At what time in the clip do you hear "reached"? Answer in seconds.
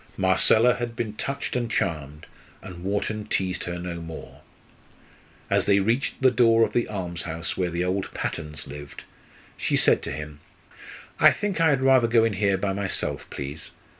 5.79-6.19